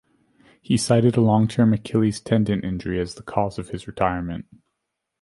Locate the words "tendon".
2.19-2.63